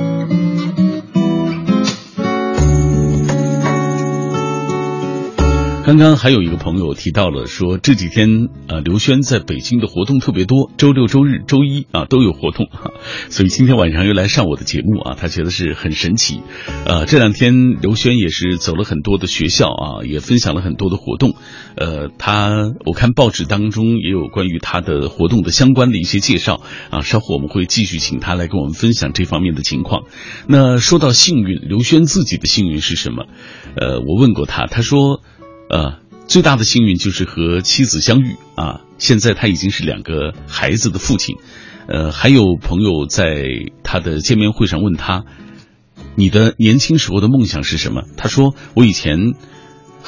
[5.87, 12.67] 刚刚还有一个朋友提到了说这几天呃刘轩在北京的活动特别多，周六周日周一啊都有活动，
[13.31, 16.41] 所以今天晚上又来上我的节目啊，他觉得是很神奇。
[16.87, 21.37] 呃，这两天刘轩也是走了很多的学校啊，也分享了很多的活动。
[21.77, 30.03] 呃，他我看报纸当中也有关于他的活动的相关的一些介绍啊，稍后我们会继续请他来跟我们分享这方面的情况。
[30.49, 33.27] 那说到幸运，刘轩自己的幸运是什么？
[33.77, 35.23] 呃，我问过他，他说。
[35.69, 38.83] 呃，最大的幸运就是和妻子相遇啊！
[38.99, 41.37] 现在他已经是两个孩子的父亲。
[41.89, 43.45] 呃，还有朋友在
[43.83, 45.25] 他的见面会上问他
[46.17, 49.35] ：“你的年轻时候的梦想是什么？”他说：“我以前。”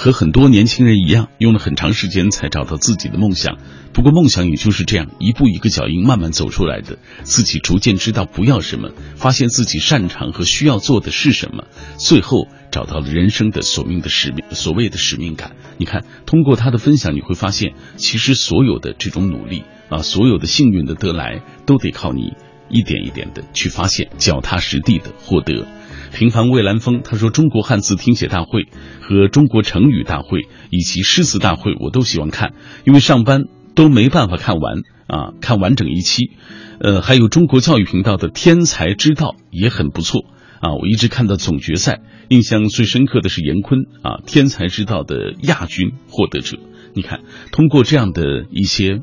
[0.01, 3.59] 和很多年轻人一样，用了很长时间才找到自己的梦想。
[3.93, 6.99] 不过梦想也就是这样，一步一个脚印慢慢走出来的。
[7.25, 11.65] 自己逐渐知道不要什么，发现自己擅长和需要做的是什么，
[11.97, 12.47] 最后
[12.79, 15.57] 找到了人生的所命的使命，所谓的使命感。
[15.79, 22.35] 你看，通过他的分享，你会发现，其实所有的这种努力啊，所有的幸运的得来，都得靠你
[22.69, 25.67] 一点一点的去发现，脚踏实地的获得。
[26.13, 28.69] 平凡蔚蓝峰，他说：“中国汉字听写大会
[29.01, 33.43] 和中国成语大会以及诗词大会，我都喜欢看，因为上班
[33.75, 34.77] 都没办法看完
[35.09, 36.31] 啊，看完整一期。
[36.79, 40.21] 呃，还有中国教育频道的天才之道也很不错
[40.61, 46.59] 啊，我一直看到总决赛，印象最深刻的是严坤啊，天才之道的亚军获得者。
[46.95, 47.21] 你看，
[47.53, 49.01] 通过这样的一些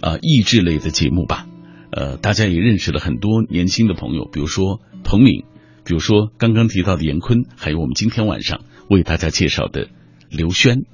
[0.00, 1.46] 啊益智类的节目吧，
[1.90, 5.44] 呃，大家也认识了很多年轻的朋友，比如说彭敏。”
[5.84, 9.88] 比如说刚刚提到的严坤，还有我们今天晚上为大家介绍的
[10.30, 10.84] 刘轩。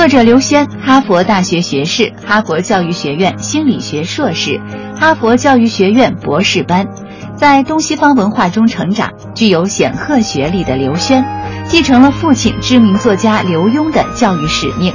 [0.00, 4.58] 作者刘轩，哈佛大学学士，哈佛教育学院心理学硕士。
[4.96, 6.88] 哈佛教育学院博士班，
[7.36, 11.22] 在东西方文化中成长，具有显赫学历的刘轩，
[11.66, 14.90] 继承了父亲知名作家刘墉的教育使命，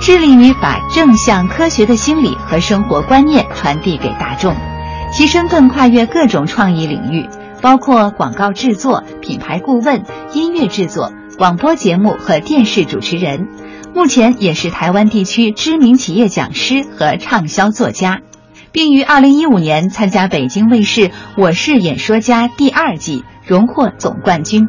[0.00, 4.56] 致力于把正向科学的心理和生活观念传递给大众，
[5.12, 7.28] 其身份跨越各种创意领域，
[7.60, 13.48] 包括广告制作、品牌顾问、音乐制作、广播节目和电视主持人。
[13.96, 18.20] 目前也是台湾地区知名企业讲师和畅销作家，
[18.70, 24.68] 并于二零一五年参加北京卫视《我是演说家》第二季，荣获总冠军。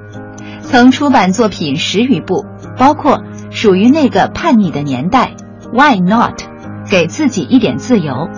[0.61, 2.45] 曾出版作品十余部，
[2.77, 3.17] 包括
[3.51, 5.33] 《属于那个叛逆的年代》、
[5.73, 6.43] Why Not、
[6.89, 8.29] 给自己一点自由、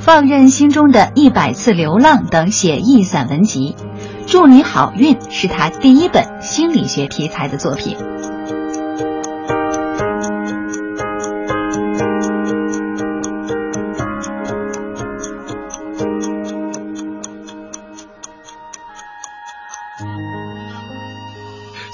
[0.00, 3.76] 放任心中的一百次流浪等写意散文集。
[4.26, 7.96] 祝你好运是他第一本心理学题材的作品。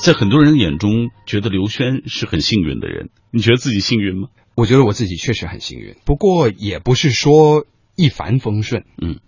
[0.08, 3.10] 在很多人眼中，觉得刘轩是很幸运的人。
[3.30, 4.28] 你觉得自己幸运吗？
[4.54, 8.86] 我觉得我自己确实很幸运，不过也不是说一帆风顺。
[9.02, 9.20] 嗯，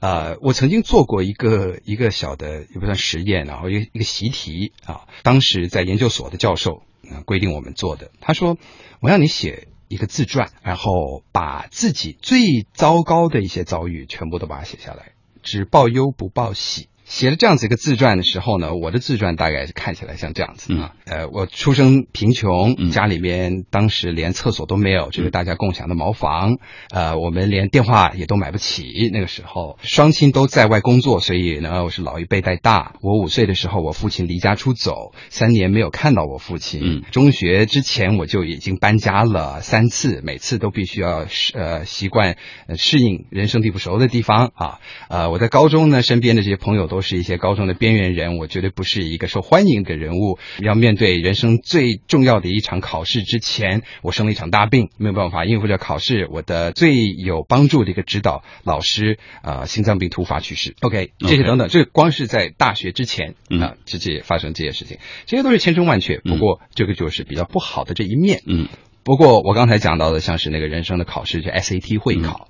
[0.00, 6.84] 呃，我曾经做过一个一个小的也不算实验，然后一个一个习题啊，当时在研究所的教授
[7.26, 8.56] 规定我们做的，他说
[9.00, 16.88] 我让你写一个自传，然后把自己最糟糕的一些遭遇全部都把它写下来，只报忧不报喜。
[17.08, 26.58] 写了这样子一个自传的时候呢，我的自传大概是看起来像这样子啊，呃，我出生贫穷，家里面当时连厕所都没有，就是大家共享的茅房，
[26.90, 29.08] 呃，我们连电话也都买不起。
[29.10, 32.92] 那个时候，双亲都在外工作，所以呢，我是老一辈带大。
[33.00, 37.04] 我五岁的时候，我父亲离家出走，三年没有看到我父亲。
[37.10, 42.36] 中学之前我就已经搬家了三次，每次都必须要呃习惯
[42.76, 44.78] 适应人生地不熟的地方啊。
[45.08, 46.97] 呃，我在高中呢，身边的这些朋友都。
[46.98, 50.36] 都是一些高中的边缘人，我绝对不是一个受欢迎的人物。
[50.58, 56.26] 要面对人生最重要的一场考试之前，我生了一场大病，没有办法应付这考试。
[56.28, 60.74] 我的最有帮助的一个指导老师啊，心脏病突发去世。
[60.80, 66.18] OK，这些等等，这光是在大学之前啊，直接发生这些事情，这些都是千真万确。
[66.18, 68.42] 不过这个就是比较不好的这一面。
[68.44, 68.66] 嗯，
[69.04, 72.48] 不过我刚才讲到的，像是那个人生的考试，就 SAT 会考。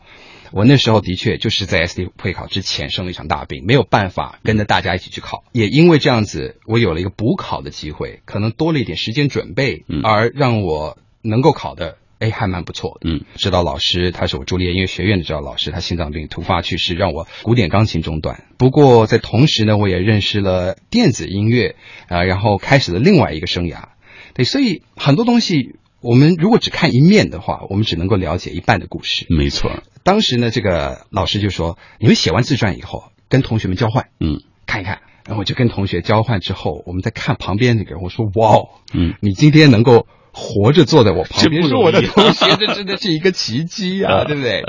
[0.53, 5.45] 我那时候的确就是在 S D 会考之前生了一场大病，没有办法跟着大家一起去考。
[5.53, 13.11] 也因为这样子，我有了一个补考的机会，可能多了一点时间准备，而让我能够考的，哎，还蛮不错的。
[13.11, 18.45] 嗯，指导老师他是我朱丽叶音乐学院的指导老师，他心脏病突发去世，让我古典钢琴中断。
[18.57, 21.77] 不过在同时呢，我也认识了电子音乐
[22.09, 23.89] 啊，然后开始了另外一个生涯。
[24.35, 25.77] 对，所以很多东西。
[26.01, 29.27] 我们如果只看一面的话，我们只能够了解一半的故事。
[29.31, 44.63] 没错，当时呢，这个老师就说：“你们写完自传以后，跟同学们交换，嗯，看一看。”然后我就跟同学交换之后，我们再看旁边那个人，我说：“哇，嗯，你今天能够。”活着坐在我旁边是我的同学， 这真的是一个奇迹啊，对不对？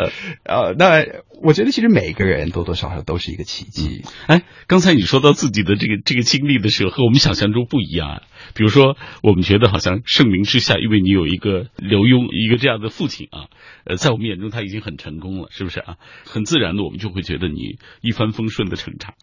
[0.43, 1.05] 呃，那
[1.43, 4.03] 我觉得其实每个人多多少少都是一个奇迹。
[4.25, 8.21] 哎，刚才你说到自己的这个这个经历的时候，和我们想象中不一样啊。
[8.55, 13.47] 比如说，我们觉得好像盛名之下，因为你有一个刘墉，一个这样的父亲啊，
[13.85, 15.97] 呃，在我们眼中他已经很成功了，是不是啊？
[16.25, 19.13] 很自然的，我们就会觉得你一帆风顺的成长，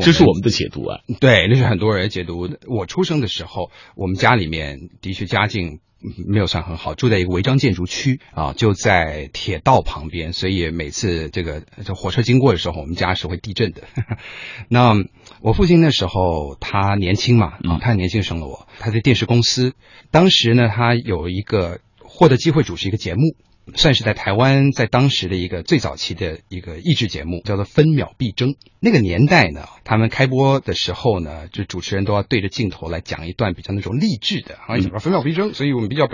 [0.00, 1.00] 这是我们的解读啊。
[1.20, 2.48] 对，那是很多人解读。
[2.66, 5.80] 我出生的时候，我们家里面的确家境。
[6.26, 13.82] 没有算很好，住在一个违章建筑区啊，就在铁道旁边，所以每次这个这火车经过的时候，我们家是会地震的。
[14.68, 14.94] 那
[15.40, 19.74] 我父亲那时候他年轻嘛，啊，他年轻生了我，他在电视公司，
[20.10, 23.34] 当时呢，他有一个获得机会主持一个节目。
[23.74, 28.50] 算是在台湾，在当时的一个最早期的一个益智节目，叫做《分秒必争》。
[28.80, 36.08] 那个年代呢，他们开播的时候呢，就主持人都要对着镜头来讲一段比较那种励志的，好像讲分秒必争，所以我们比较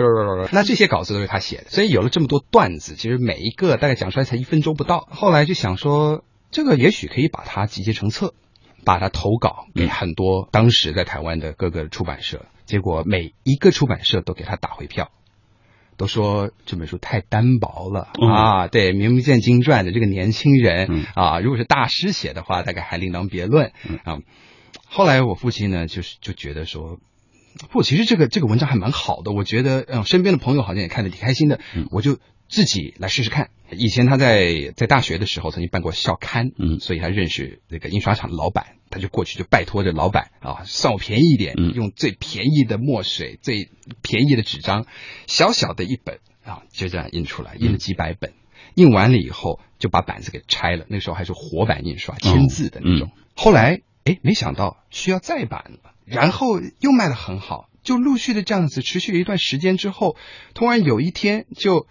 [0.51, 5.07] 那这些稿子都是他写的，所以有了这么多段子，其实每一个大概讲出来才一分钟不到。
[5.11, 8.33] 后来就想说，这个也许可以把它集结成册，
[8.83, 15.11] 把它投稿给很多当时在台湾的各个出版社，结果每一个出版社都给他打回票。
[15.97, 18.67] 都说这本书太单薄了啊！
[18.67, 23.71] 对，名不见经传的这个年轻人啊，如果是大师写的话，大概还另当别论
[24.03, 24.19] 啊。
[24.87, 26.99] 后来我父亲呢，就是就觉得说，
[27.71, 31.59] 不，其实这个这个文章还蛮好的，我觉得嗯，身边的朋友好像也看得挺开心的，
[31.91, 32.17] 我就。
[32.47, 33.49] 自己来试试看。
[33.71, 43.69] 以前他在在大学的时候曾经办过校刊，嗯，所以他认识那个印刷厂的老板，他就过去就拜托着老板啊，算我便宜一点，用最便宜的墨水、最
[44.01, 44.85] 便宜的纸张，
[45.27, 48.33] 小小的一本啊，就这样印出来，印了几百本。
[48.75, 53.09] 印完了以后就把板子给拆了，那时候还是活板印刷，签字的那种。
[53.15, 60.15] 嗯后来哎，没想到需要再版了，然后又卖得很好，就陆续的这样子持续了一段时间之后，
[60.53, 61.85] 突然有一天就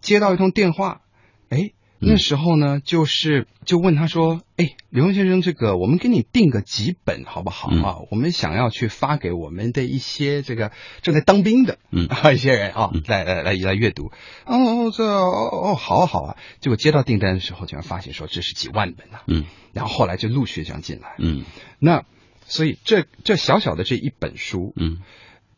[0.00, 1.02] 接到一通电话，
[1.48, 1.72] 哎。
[2.02, 7.98] 那时候呢，就是就问他说：“哎，刘文先生，这个我们给你订个几本好不好啊？
[8.10, 10.72] 我们想要去发给我们的一些这个
[11.02, 14.12] 正在当兵的嗯啊 一些人啊，来来来来阅读。
[14.46, 16.36] 哦，这哦哦好啊好啊。
[16.60, 19.22] 结果接到订单的时候，竟然发现说这是几万本啊。
[19.26, 19.44] 嗯
[19.74, 21.16] 然后后来就陆续这样进来。
[21.18, 21.44] 嗯
[21.78, 22.06] 那
[22.46, 25.02] 所以这这小小的这一本书，嗯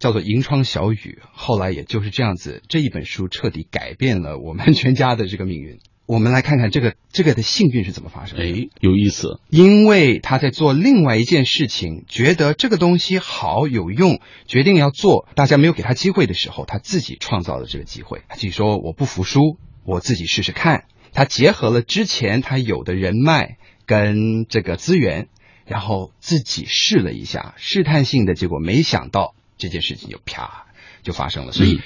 [0.03, 5.79] 叫做《银窗小雨》，后来也就是这样子，这一本书彻底改变了我们 全家的这个命运。
[6.07, 8.45] 我们来看看这个这个的幸运是怎么发生的。
[8.45, 9.39] 哎，有意思。
[9.49, 18.23] 因为他在做另外一件事情，觉得这个东西好有用，决定要做，大家没有给他机会的时候，他自己创造了这个机会。
[18.29, 25.29] 他自己说：“我不服输，我自己试试看。”他结合了之前他有的人脉跟这个资源，
[25.65, 30.67] 然后自己试了一下，试探性的结果，没想到这件事情就啪
[31.03, 31.53] 就发生了。
[31.53, 31.77] 所以。
[31.77, 31.81] 嗯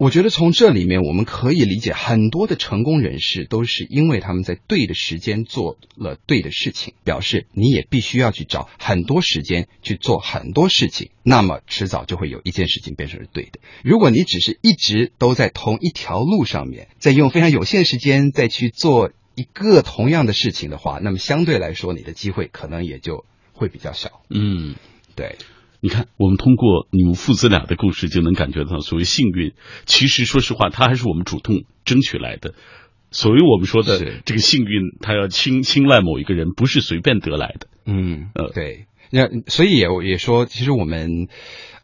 [0.00, 13.60] 我觉得从这里面我们可以理解，很多的成功人士都是因为他们在对的时间做了对的事情，表示你也必须要去找很多时间去做很多事情，那么迟早就会有一件事情变成是对的。
[13.84, 24.22] 如果你只是一直都在同一条路上面，在用非常有限的时间再去做一个同样的事情的话，那么相对来说你的机会可能也就会比较小。
[24.30, 24.76] 嗯。
[25.16, 25.36] 对，
[25.82, 29.54] 你看，我们通过你们父子俩的故事，就能感觉到，所谓幸运，
[29.86, 32.54] 其实说实话，它还是我们主动争取来的。
[33.10, 37.66] 所谓我们说的这个幸运，它要青青睐某一个人，不是随便得来的。
[37.86, 41.28] 嗯呃对，那所以也也说，其实我们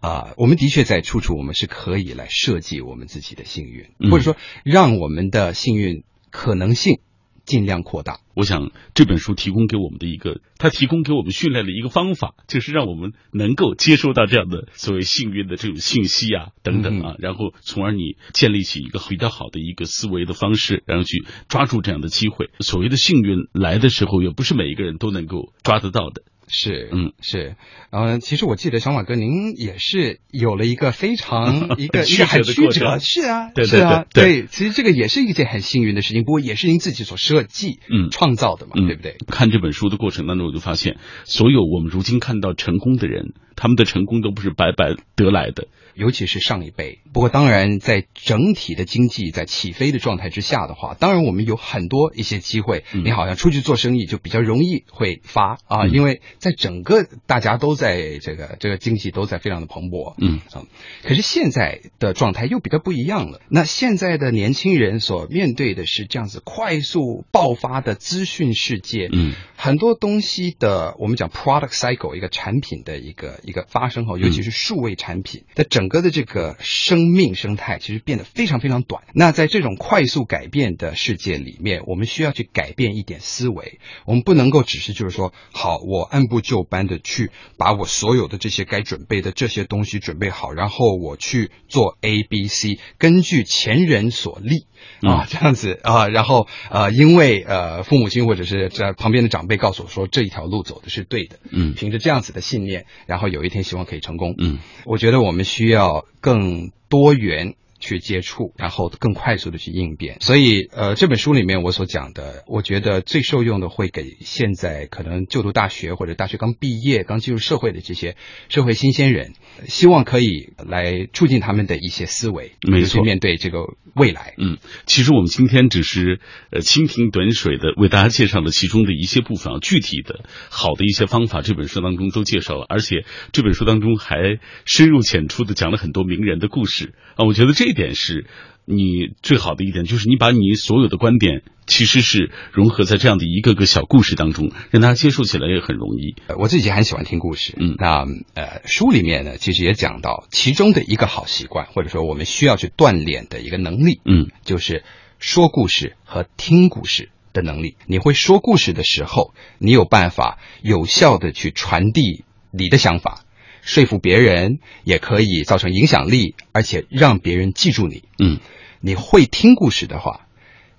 [0.00, 7.00] 啊、我们的确在处处我们是可以来设计我们自己的幸运，嗯或者说让我们的幸运可能性
[7.46, 8.20] 尽量扩大。
[8.34, 22.50] 我想这本书提供给我们的一个，它提供给我们训练的一个方法，就是让我们能够接收到这样的所谓幸运的这种信息啊，等等啊，然后从而你建立起一个比较好的一个思维的方式，然后去抓住这样的机会。
[22.60, 26.22] 所谓的幸运来的时候，也不是每一个人都能够抓得到的。
[26.48, 27.56] 是，嗯，是，
[27.90, 39.16] 呃，其实我记得小马哥您也是有了一个非常 一个一曲折个很曲折，是啊，对是啊，对其实这个也是一件很幸运的事情，不过也是您自己所设计、嗯创造的嘛，嗯，对不对？？
[39.26, 45.66] 看这本书的过程当中，我就发现，所有我们如今看到成功的人，他们的成功都不是白白得来的。
[45.96, 47.00] 尤其是上一辈。
[47.12, 52.84] 不过，当然，在整体的经济在起飞的状态之下的话，当然我们有很多一些机会。
[52.92, 60.14] 嗯你好像出去做生意就比较容易会发啊，嗯因为在整个大家都在这个这个经济都在非常的蓬勃。
[60.18, 60.66] 嗯啊，
[61.02, 63.40] 可是现在的状态又比较不一样了。
[63.48, 69.08] 那现在的年轻人所面对的是这样子快速爆发的资讯世界。
[69.12, 79.04] 嗯很多东西的，我们讲 product cycle 一个产品的一个一个发生后，尤其是数位产品的整整个的这个生命生态，其实变得非常非常短。
[79.14, 94.66] 那在这种快速改变的世界里面，我们需要去改变一点思维，我们不能够只是就是说，好，我按部就班的去把我所有的这些该准备的这些东西准备好，然后我去做 A、B、C，根据前人所立。
[95.02, 104.34] 啊，这样子啊，然后呃，因为呃，父母亲或者是这旁边的长辈告诉我说这一条路走的是对的，嗯凭着这样子的信念，然后有一天希望可以成功。
[104.38, 110.18] 嗯我觉得我们需要更多元去接触，然后更快速的去应变。
[110.20, 118.16] 所以，呃，这本书里面我所讲的，我觉得最受用的会给现在可能就读大学或者大学刚毕业、刚进入社会的这些
[118.48, 119.34] 社会新鲜人，
[119.66, 123.60] 希望可以来促进他们的一些思维，没错面对这个
[123.94, 124.34] 未来。
[124.38, 126.20] 嗯，其实我们今天只是
[126.50, 138.26] 呃蜻蜓点水的为大家介绍了其中的一些部分啊，具体的好的一些方法，这本书当中都介绍了，而且这本书当中还深入浅出的讲了很多名人的故事啊，我觉得这一点是
[138.64, 146.14] 你最好的一点，就是你把你所有的观点其实是融合在这样的一个个小故事当中，让大家接受起来也很容易。
[146.28, 148.04] 呃我自己很喜欢听故事，嗯那
[148.34, 154.84] 呃书里面呢，其实也讲到其中的一个好习惯，或者说我们需要去锻炼的一个能力，嗯就是
[155.18, 157.76] 说故事和听故事的能力。
[157.86, 163.24] 你会说故事的时候，你有办法有效的去传递你的想法，
[163.66, 168.04] 说服别人，也可以造成影响力，而且让别人记住你。
[168.18, 168.38] 嗯
[168.80, 170.26] 你会听故事的话，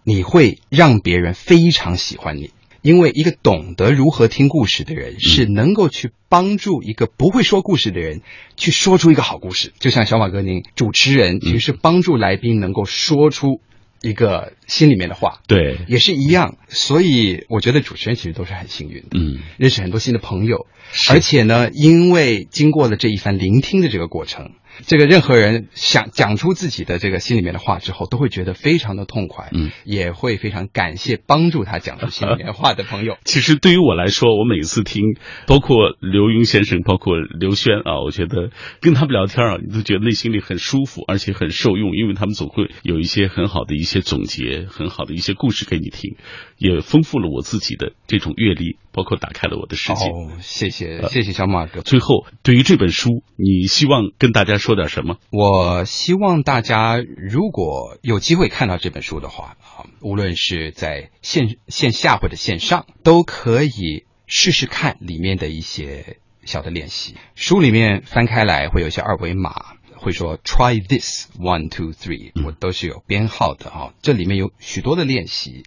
[0.03, 2.51] 你会让别人非常喜欢你。
[2.81, 8.21] 因为一个懂得如何听故事的人，是能够去帮助一个不会说故事的人
[8.55, 9.73] 去说出一个好故事。
[9.79, 13.59] 就像小马哥您主持人，其实是帮助来宾能够说出
[14.07, 16.57] 一个心里面的话，对，也是一样。
[16.67, 24.51] 所以我觉得主持人其实都是很幸运的，嗯，认识很多新的朋友，是而且呢，因为经过了这一番聆听的这个过程。
[24.85, 33.17] 这个任何人想讲出自己的这个心里面的话之后，都会觉得非常的痛快，嗯，也会非常感谢帮助他讲出心里面话的朋友。
[33.25, 35.03] 其实对于我来说，我每次听，
[35.47, 38.51] 包括刘墉先生，包括刘轩啊，我觉得
[38.81, 46.15] 跟他们聊天啊，你都觉得内心里很舒服，而且很受用，因为他们总会有一些很好的一些总结，很好的一些故事给你听，
[46.57, 50.05] 也丰富了我自己的这种阅历，包括打开了我的世界。
[50.05, 51.81] 哦，谢谢、谢谢小马哥。
[51.81, 55.17] 最后，对于这本书，你希望跟大家说点什么？
[55.29, 67.13] 我希望大家如果有机会看到这本书的话，啊，无论是在线线下或者线上，都可以试试看里面的一些小的练习。
[67.35, 69.76] 书里面翻开来会有一些二维码，
[70.07, 73.93] 会说 try this one two three，我都是有编号的啊。
[74.01, 75.63] 这里面有许多的练习，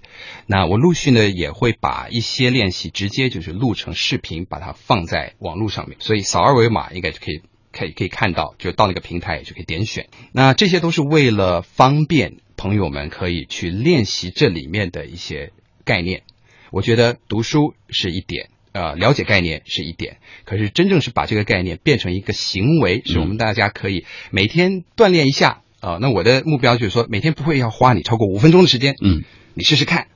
[0.46, 7.42] 那我陆续呢也会把一些练习直接就是录成视频，把它放在网络上面，所以扫二维码应该就可以。
[7.72, 10.08] 可以可以看到，就到那个平台就可以点选。
[10.32, 15.52] 那这些都是为了方便朋友们可以去练习这里面的一些
[15.84, 16.24] 概念。
[16.72, 25.98] 我觉得读书是一点，呃，了解概念是一点，可是真正是把这个概念变成一个行为，是我们大家可以每天锻炼一下啊、呃。
[26.00, 30.08] 那我的目标就是说，每天不会要花你超过五分钟的时间，嗯，你试试看。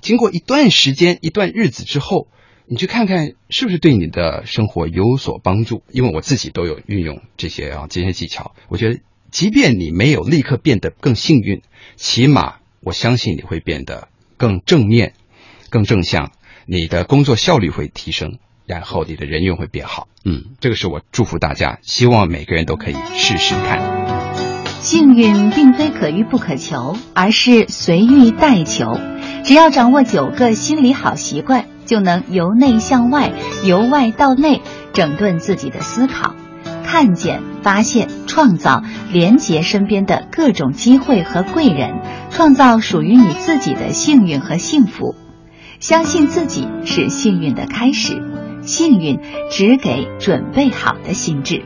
[0.00, 2.28] 经过一段时间、一段日子之后。
[2.66, 5.82] 你去看看是不是对你的生活有所帮助？
[5.92, 8.54] 因为我自己都有运用这些啊这些技巧。
[8.70, 9.00] 我觉得，
[9.30, 11.60] 即便你没有立刻变得更幸运，
[11.96, 15.12] 起码我相信你会变得更正面、
[15.68, 16.32] 更正向，
[16.66, 20.08] 你的工作效率会提升，然后你的人缘会变好。
[20.24, 23.80] 嗯，这个是我祝福大家，希望每个人都可以试试看。
[24.80, 28.98] 幸运并非可遇不可求，而是随遇待求。
[29.44, 31.66] 只要掌握九个心理好习惯。
[31.84, 33.30] 就能由内向外，
[33.62, 34.62] 由外到内
[34.94, 36.34] 整顿自己的思考，
[36.82, 42.00] 看见、发现、创造、连接身边的各种机会和贵人，
[42.30, 45.14] 创造属于你自己的幸运和幸福。
[45.86, 48.18] 相信自己是幸运的开始，
[48.62, 49.20] 幸运
[49.50, 51.62] 只给准备好的心智。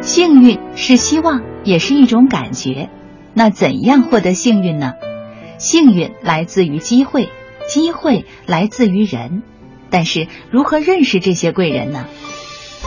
[0.00, 2.88] 幸运是希望，也是一种感觉。
[3.34, 4.94] 那怎样获得幸运呢？
[5.58, 7.28] 幸运来自于机会。
[7.68, 9.42] 机会来自于人，
[9.90, 12.06] 但是如何认识这些贵人呢？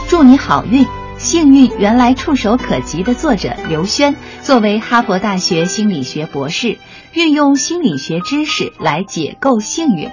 [0.08, 0.84] 祝你好运，
[1.16, 6.78] 幸运原来触手可及的作者刘轩，作为哈佛大学心理学博士，
[7.12, 10.10] 运用心理学知识来解构幸运，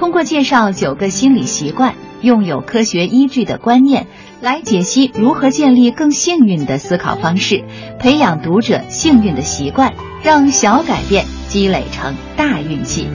[0.00, 4.06] 通过介绍九个心理习惯，用有科学依据的观念
[4.40, 7.64] 来解析如何建立更幸运的思考方式，
[7.98, 9.92] 培养读者幸运的习惯，
[10.22, 13.08] 让小改变积累成大运气。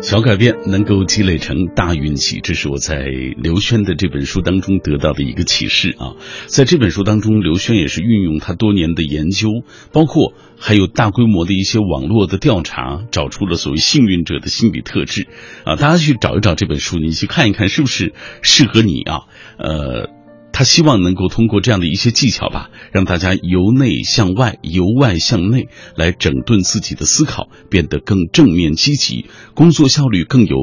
[0.00, 3.04] 小改变能够积累成大运气，这是我在
[3.36, 6.16] 刘轩的这本书当中得到的一个启示啊。
[6.46, 9.48] 在这本书当中，刘轩也是运用他多年的研究，
[9.92, 15.26] 包括还有大规模的一些网络的调查，找出了所谓幸运者的心理特质
[15.64, 15.76] 啊。
[15.76, 19.22] 大家去找一找这本书，你去看一看是不是适合你啊？
[19.58, 20.17] 呃。
[20.58, 30.58] 他希望能够通过这样的一些技巧吧，让大家由内向外、由外向内来整顿自己的思考，变得更正面积极，工作效率更有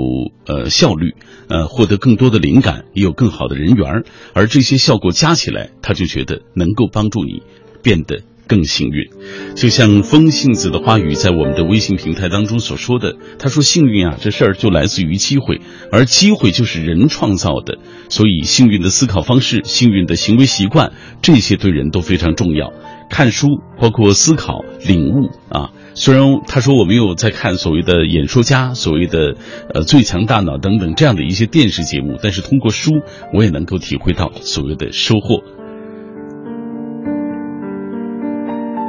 [0.48, 1.16] 呃效率，
[1.48, 7.44] 呃获得更多的灵感，也有更好的人缘而这些效果加起来，他就觉得能够帮助你
[7.82, 9.10] 变得更幸运。
[9.56, 17.78] 就像风信子的花语在我们的微信平台当中所说的，他说幸运啊，这事儿就来自于机会，而机会就是人创造的。
[18.10, 22.72] 所以，幸运的思考方式、幸运的行为习惯，这些对人都非常重要。
[23.10, 23.48] 看书，
[23.80, 25.72] 包括思考、领悟啊。
[25.94, 29.36] 虽然他说我没有在看所谓的演说家、所谓的
[29.74, 32.92] 呃最强大脑等等这样的一些电视节目，但是通过书，
[33.34, 35.44] 我也能够体会到所谓的收获。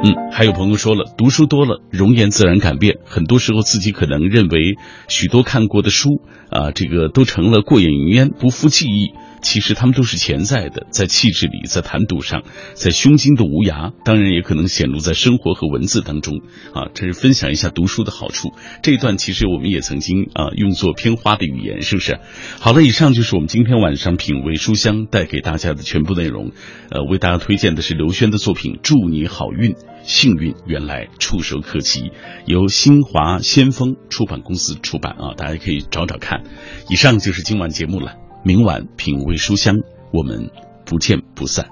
[0.03, 2.97] 嗯，还有朋友说了，读书多了，容颜自然改变。
[3.05, 4.75] 很多时候，自己可能认为
[5.07, 6.21] 许多看过的书
[6.51, 9.13] 啊，这个都成了过眼云烟，不复记忆。
[9.47, 12.43] 其实他们都是潜在的，在气质里，在谈吐上，
[12.73, 16.41] 在胸襟的无涯，当然也可能显露在生活和文字当中
[16.73, 16.91] 啊。
[16.93, 18.51] 这是分享一下读书的好处。
[18.83, 22.19] 这一段其实我们也曾经啊用作片花的语言，是不是？
[22.59, 26.51] 好了，以上就是我们今天晚上品味书香带给大家的全部内容。
[26.91, 29.71] 呃，为大家推荐的是刘轩的作品《祝你好运》。
[30.03, 32.11] 幸运原来触手可及，
[32.45, 36.43] 由新华先锋出版公司出版啊，大家可以找找看。
[36.89, 38.15] 以上就是今晚节目了，
[38.47, 39.75] 明晚品味书香，
[40.09, 40.49] 我们
[40.85, 41.67] 不见不散。